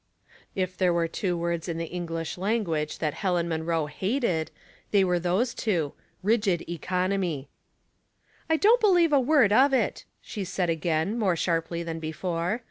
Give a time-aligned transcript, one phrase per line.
[0.55, 4.49] If there 3 two words in the English language that a Munroe hated,
[4.89, 5.93] they were those two,"
[6.31, 7.45] rigid omy.""
[8.49, 12.59] I don't believe a word of it," she said again, more sharply than before.